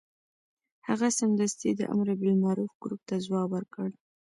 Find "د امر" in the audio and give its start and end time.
1.75-2.07